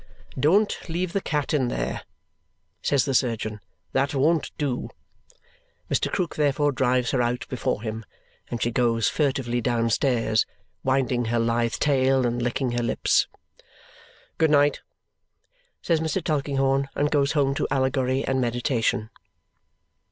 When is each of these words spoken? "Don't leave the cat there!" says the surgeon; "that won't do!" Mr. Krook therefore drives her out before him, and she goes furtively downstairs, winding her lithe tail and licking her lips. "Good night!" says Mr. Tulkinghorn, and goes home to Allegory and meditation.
"Don't 0.39 0.89
leave 0.89 1.13
the 1.13 1.21
cat 1.21 1.49
there!" 1.55 2.01
says 2.81 3.05
the 3.05 3.13
surgeon; 3.13 3.59
"that 3.93 4.15
won't 4.15 4.49
do!" 4.57 4.89
Mr. 5.91 6.11
Krook 6.11 6.35
therefore 6.37 6.71
drives 6.71 7.11
her 7.11 7.21
out 7.21 7.47
before 7.49 7.83
him, 7.83 8.03
and 8.49 8.59
she 8.63 8.71
goes 8.71 9.09
furtively 9.09 9.61
downstairs, 9.61 10.47
winding 10.83 11.25
her 11.25 11.37
lithe 11.37 11.73
tail 11.73 12.25
and 12.25 12.41
licking 12.41 12.71
her 12.71 12.83
lips. 12.83 13.27
"Good 14.39 14.49
night!" 14.49 14.81
says 15.83 15.99
Mr. 15.99 16.23
Tulkinghorn, 16.23 16.89
and 16.95 17.11
goes 17.11 17.33
home 17.33 17.53
to 17.53 17.67
Allegory 17.69 18.25
and 18.25 18.41
meditation. 18.41 19.11